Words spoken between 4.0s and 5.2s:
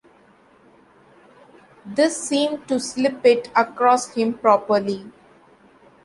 him properly.